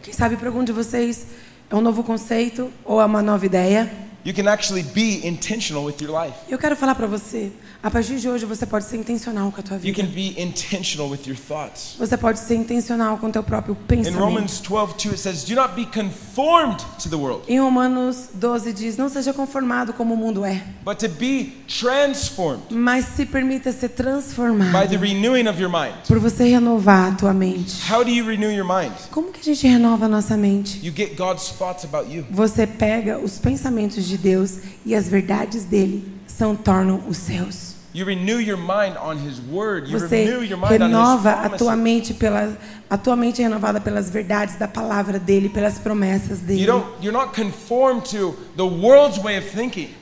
[0.04, 1.28] Quem sabe para algum de vocês
[1.70, 4.05] é um novo conceito ou é uma nova ideia.
[4.26, 6.34] You can actually be intentional with your life.
[6.50, 7.52] Eu quero falar para você.
[7.84, 10.02] A partir de hoje você pode ser intencional com a tua You vida.
[10.02, 11.94] can be intentional with your thoughts.
[12.00, 14.20] Você pode ser intencional com o teu próprio In pensamento.
[14.24, 18.74] Romans 12, 2, it says, Do not be conformed to the world, Em Romanos 12
[18.74, 23.72] diz: Não seja conformado como o mundo é, but to be transformed mas se permita
[23.72, 25.94] ser by transformado the renewing of your mind.
[26.08, 27.76] por você renovar a tua mente.
[27.94, 28.92] How do you renew your mind?
[29.12, 30.84] Como que a gente renova a nossa mente?
[30.84, 32.26] You get God's thoughts about you.
[32.32, 37.76] Você pega os pensamentos de Deus e as verdades dele são tornam os seus.
[37.94, 39.90] You renew your mind on His Word.
[39.90, 42.58] You Você renew your mind on His renova a tua mente pela
[42.90, 46.68] a tua mente é renovada pelas verdades da palavra dele, pelas promessas dele.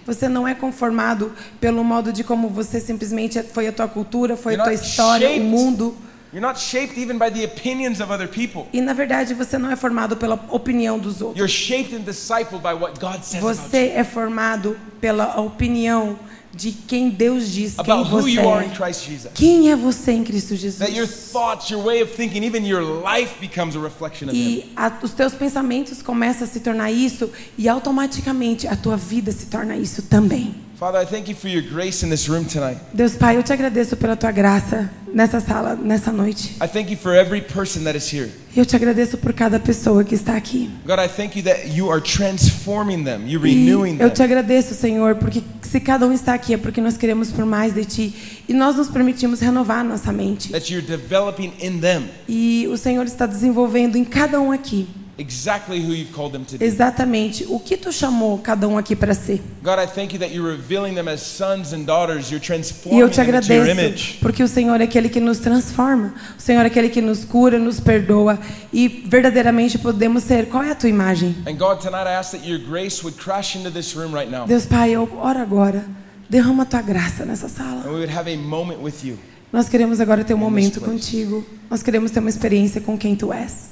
[0.05, 4.55] Você não é conformado pelo modo de como você simplesmente foi a tua cultura, foi
[4.55, 5.95] a tua história, o mundo.
[6.33, 8.65] You're not shaped even by the opinions of other people.
[8.73, 11.37] E na verdade você não é formado pela opinião dos outros.
[11.37, 13.69] You're shaped and discipled by what God says about you.
[13.69, 16.17] Você é formado pela opinião
[16.55, 18.75] de quem Deus diz quem About who você you are in é.
[18.75, 19.31] Christ Jesus.
[19.33, 21.31] Quem é você em Cristo That your Jesus?
[21.31, 24.41] thoughts, your way of thinking, even your life becomes a reflection of Him.
[24.59, 29.31] E a- os teus pensamentos começam a se tornar isso e automaticamente a tua vida
[29.31, 30.53] se torna isso também.
[30.83, 32.77] Father, I thank you for your grace in this room tonight.
[32.93, 36.57] Deus Pai, eu te agradeço pela tua graça nessa sala, nessa noite.
[36.61, 38.29] I thank you for every person that is here.
[38.53, 40.69] Eu te agradeço por cada pessoa que está aqui.
[40.85, 45.15] God, I thank you that you are transforming them, you're renewing eu te agradeço, Senhor,
[45.15, 48.53] porque se cada um está aqui é porque nós queremos por mais de ti e
[48.53, 50.51] nós nos permitimos renovar nossa mente.
[50.51, 54.85] That you're developing in them E o Senhor está desenvolvendo em cada um aqui
[55.17, 56.65] exactly who you've called them to be.
[56.65, 59.41] exatamente o que tu chamou cada um aqui para ser.
[59.63, 62.29] God, I thank you that you're revealing them as sons and daughters.
[62.31, 64.17] You're E transforming eu te agradeço image.
[64.21, 67.59] porque o Senhor é aquele que nos transforma, o Senhor é aquele que nos cura,
[67.59, 68.39] nos perdoa
[68.71, 70.47] e verdadeiramente podemos ser.
[70.49, 71.35] Qual é a tua imagem?
[71.47, 74.45] And God, tonight I ask that your grace would crash into this room right now.
[74.47, 75.85] Deus Pai, eu oro agora.
[76.29, 77.81] Derrama a tua graça nessa sala.
[77.85, 79.19] And we would have a moment with you.
[79.51, 81.45] Nós queremos agora ter um momento contigo.
[81.69, 83.69] Nós queremos ter uma experiência com quem tu és.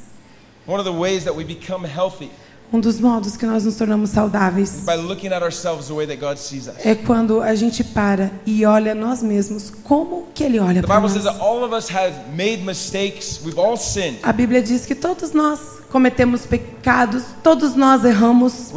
[2.74, 6.08] Um dos modos que nós nos tornamos is saudáveis by looking at ourselves the way
[6.08, 6.76] that God sees us.
[6.86, 11.02] é quando a gente para e olha nós mesmos como que ele olha The para
[11.02, 11.21] Bible nós.
[11.24, 13.41] says that all of us have made mistakes.
[13.43, 14.19] We've all sinned.
[14.24, 15.60] A Bíblia diz que todos nós
[15.91, 18.71] cometemos pecados, todos nós erramos,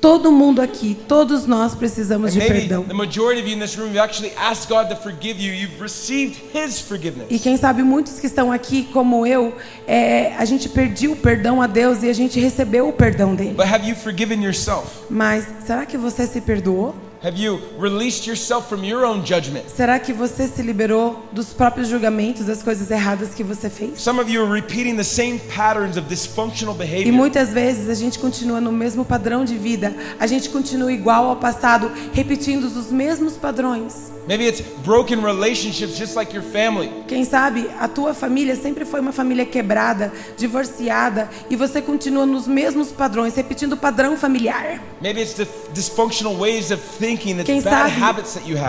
[0.00, 2.84] Todo mundo aqui, todos nós precisamos de perdão.
[2.84, 5.52] the majority of you in this room, you actually asked God to forgive you.
[5.52, 7.26] You've received His forgiveness.
[7.30, 9.54] E quem sabe muitos que estão aqui, como eu,
[9.86, 13.54] é, a gente perdeu o perdão a Deus e a gente recebeu o perdão dele.
[13.54, 14.86] But have you forgiven yourself?
[15.10, 16.94] Mas será que você se perdoou?
[17.22, 19.64] Have you released yourself from your own judgment?
[19.68, 24.00] Será que você se liberou dos próprios julgamentos, das coisas erradas que você fez?
[24.00, 27.12] Some of you are repeating the same patterns of dysfunctional E behavior.
[27.12, 31.36] muitas vezes a gente continua no mesmo padrão de vida, a gente continua igual ao
[31.36, 34.10] passado, repetindo os mesmos padrões.
[34.26, 36.90] Maybe it's broken relationships just like your family.
[37.08, 42.46] Quem sabe a tua família sempre foi uma família quebrada, divorciada, e você continua nos
[42.46, 44.80] mesmos padrões, repetindo o padrão familiar.
[45.02, 47.92] Maybe it's the dysfunctional ways of thinking, Quem sabe?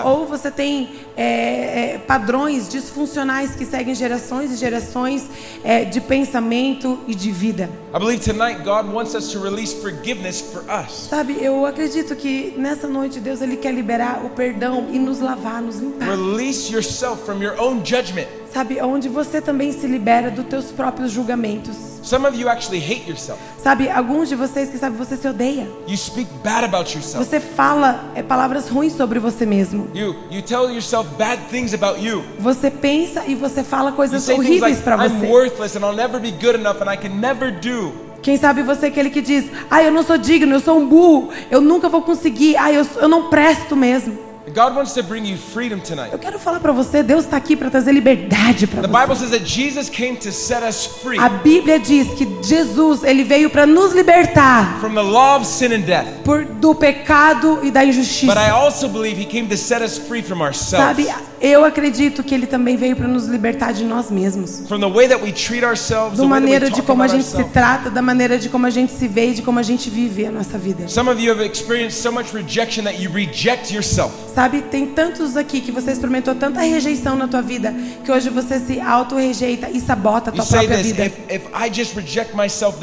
[0.04, 5.26] Ou você tem é, é, padrões disfuncionais que seguem gerações e gerações
[5.64, 7.70] é, de pensamento e de vida.
[7.94, 11.08] I believe tonight God wants us to release forgiveness for us.
[11.10, 15.62] Sabe, eu acredito que nessa noite Deus ele quer liberar o perdão e nos lavar,
[15.62, 16.10] nos limpar.
[16.10, 18.28] Release yourself from your own judgment.
[18.54, 21.91] Sabe, onde você também se libera dos teus próprios julgamentos.
[22.12, 23.40] Some of you actually hate yourself.
[23.58, 25.66] Sabe, alguns de vocês que sabe você se odeia.
[25.88, 27.24] You speak bad about yourself.
[27.26, 29.88] Você fala é, palavras ruins sobre você mesmo.
[29.96, 32.22] You you tell yourself bad things about you.
[32.38, 35.26] Você pensa e você fala coisas horríveis like para I'm você.
[35.26, 37.94] worthless and I'll never be good enough and I can never do.
[38.22, 40.86] Quem sabe você é aquele que diz: "Ah, eu não sou digno, eu sou um
[40.86, 44.31] burro, eu nunca vou conseguir, ah, eu, eu não presto mesmo".
[44.50, 46.12] God wants to bring you freedom tonight.
[46.12, 49.00] Eu quero falar para você, Deus está aqui para trazer liberdade para The você.
[49.02, 53.24] Bible says that Jesus came to set us free A Bíblia diz que Jesus, ele
[53.24, 56.06] veio para nos libertar from the law of sin and death.
[56.26, 58.52] por, do pecado e da But I injustiça.
[58.52, 61.06] also believe he came to set us free from ourselves.
[61.06, 61.08] Sabe,
[61.40, 64.64] eu acredito que ele também veio para nos libertar de nós mesmos.
[64.68, 67.90] From the way that we treat ourselves, Da maneira de como a gente se trata,
[67.92, 70.32] da maneira de como a gente se vê e de como a gente vive a
[70.32, 70.88] nossa vida.
[70.88, 74.12] Some of you have experienced so much rejection that you reject yourself.
[74.34, 77.74] Sabe, tem tantos aqui que você experimentou tanta rejeição na tua vida
[78.04, 81.06] que hoje você se auto-rejeita e sabota a You tua say própria vida.
[81.06, 82.78] if, if myself.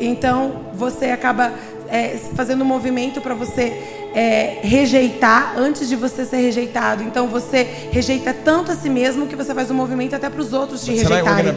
[0.00, 1.52] Então você acaba
[1.88, 7.04] é, fazendo um movimento para você é, rejeitar antes de você ser rejeitado.
[7.04, 7.62] Então você
[7.92, 10.90] rejeita tanto a si mesmo que você faz um movimento até para os outros te
[10.90, 11.52] But rejeitarem.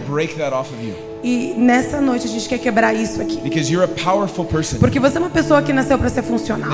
[0.53, 3.37] off of you E nessa noite a gente quer quebrar isso aqui.
[3.37, 4.77] because you're a powerful person.
[4.79, 6.71] Porque você é uma pessoa que nasceu para ser funcional.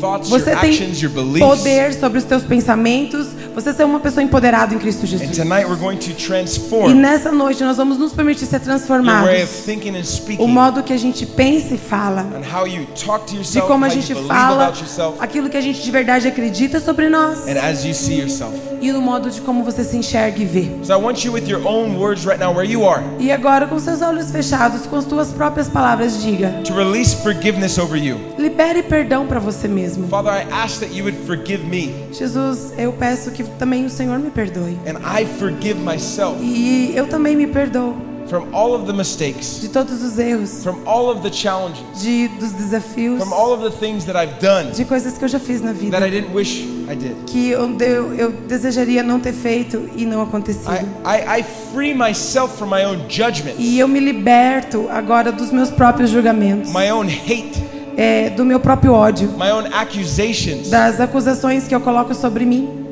[0.00, 1.38] Thoughts, Você tem actions, beliefs.
[1.40, 3.28] poder sobre os teus pensamentos.
[3.54, 5.36] Você é uma pessoa empoderada em Cristo And Jesus.
[5.36, 9.30] tonight we're going to E transform nessa noite nós vamos nos permitir ser transformados.
[10.38, 12.22] O modo que a gente pensa e fala.
[12.34, 15.60] and how you talk to De yourself, como a gente fala, yourself, aquilo que a
[15.60, 17.46] gente de verdade acredita sobre nós.
[17.46, 18.73] and as you see yourself.
[18.84, 20.68] E no modo de como você se enxerga e vê.
[20.82, 23.66] So I want you with your own words right now, where you are, E agora,
[23.66, 28.18] com seus olhos fechados, com as tuas próprias palavras, diga: to release forgiveness over you.
[28.38, 30.06] libere perdão para você mesmo.
[30.08, 34.18] Father, I ask that you would forgive me, Jesus, eu peço que também o Senhor
[34.18, 34.76] me perdoe.
[34.86, 37.96] and I forgive myself E eu também me perdoo
[38.28, 42.28] from all of the mistakes, de todos os erros, from all of the challenges, de
[42.28, 44.72] dos desafios, from all of the things that I've done.
[44.72, 47.14] De coisas que eu já fiz na vida, that I didn't wish I did.
[47.26, 50.70] que eu, eu, eu desejaria não ter feito e não acontecido.
[50.72, 55.50] I, I, I free myself from my own judgment, E eu me liberto agora dos
[55.52, 57.62] meus próprios julgamentos, my own hate,
[57.96, 60.70] é, do meu próprio ódio, my own accusations.
[60.70, 62.83] das acusações que eu coloco sobre mim.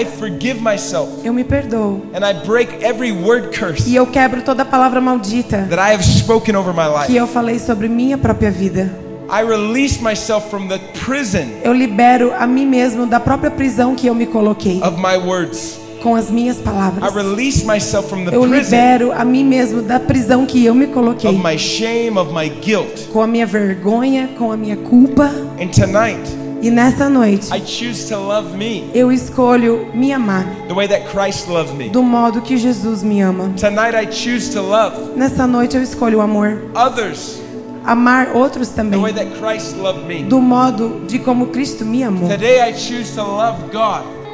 [0.00, 2.02] I forgive myself Eu me perdoo.
[2.14, 6.02] and I break every word curse E eu quebro toda palavra maldita that I have
[6.04, 7.16] spoken over my que life.
[7.16, 8.90] eu falei sobre minha própria vida.
[9.30, 14.06] I release myself from the prison Eu libero a mim mesmo da própria prisão que
[14.06, 15.78] eu me coloquei of my words.
[16.02, 17.14] com as minhas I palavras.
[17.14, 20.86] release myself from the Eu prison libero a mim mesmo da prisão que eu me
[20.88, 23.08] coloquei of my shame, of my guilt.
[23.12, 25.30] com a minha vergonha, com a minha culpa.
[25.60, 26.20] And tonight,
[26.62, 31.08] E nessa noite I choose to love me eu escolho me amar the way that
[31.10, 31.88] Christ loved me.
[31.88, 33.52] do modo que Jesus me ama.
[33.56, 37.40] Tonight, I choose to love Nessa noite eu escolho o amor, others
[37.84, 40.22] amar outros the também, way that Christ loved me.
[40.22, 42.28] do modo de como Cristo me amou.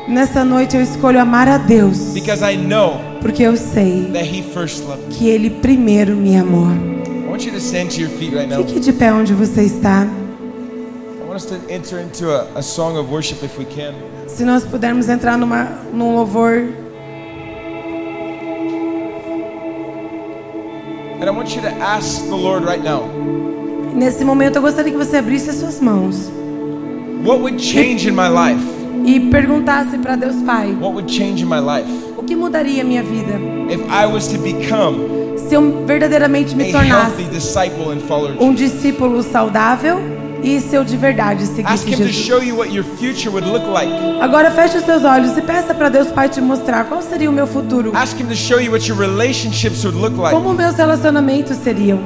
[0.07, 4.11] Nessa noite eu escolho amar a Deus, because I know porque eu sei
[5.11, 6.69] que Ele primeiro me amou.
[8.59, 10.07] Fique de pé onde você está.
[11.39, 13.95] I want us to enter into a, a song of worship if we can.
[14.27, 16.75] Se nós pudermos entrar numa, num louvor,
[21.21, 23.07] And I want you to ask the Lord right now.
[23.95, 26.29] Nesse momento eu gostaria que você abrisse as suas mãos.
[27.25, 28.65] What would change in my life?
[29.07, 31.89] e perguntasse para Deus Pai: What would change in my life?
[32.17, 33.39] o que mudaria minha vida?
[33.71, 38.33] If I was to become se eu verdadeiramente me a tornasse healthy disciple and follower
[38.33, 40.18] of um discípulo saudável
[40.61, 42.25] se eu de verdade Ask seguisse Him to Jesus?
[42.27, 43.93] show you what your future would look like.
[44.21, 47.33] Agora feche os seus olhos e peça para Deus Pai te mostrar qual seria o
[47.33, 50.35] meu futuro, Ask Him to show you what your relationships would look like.
[50.35, 51.99] como meus relacionamentos seriam.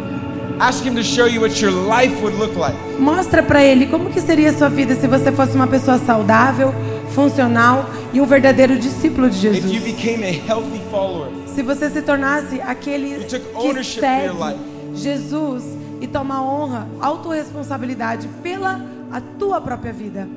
[0.58, 2.76] Ask Him to show you what your life would look like.
[2.98, 6.72] Mostra para ele como que seria a sua vida se você fosse uma pessoa saudável,
[7.14, 9.82] funcional e um verdadeiro discípulo de If you Jesus.
[9.82, 11.28] became a healthy follower.
[11.54, 14.58] Se você se tornasse aquele You took que ownership for your segue life.
[14.94, 15.64] Jesus
[16.02, 18.80] e toma honra, autorresponsabilidade pela
[19.12, 20.28] a tua própria vida.